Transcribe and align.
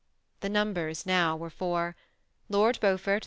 The 0.39 0.49
numbers 0.49 1.05
now 1.05 1.37
werq 1.37 1.51
for 1.51 1.95
^ 1.95 1.95
Lord 2.49 2.79
Beaufort• 2.79 3.17